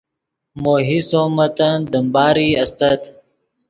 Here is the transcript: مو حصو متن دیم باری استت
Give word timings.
مو 0.61 0.73
حصو 0.87 1.21
متن 1.37 1.77
دیم 1.91 2.05
باری 2.13 2.49
استت 2.61 3.01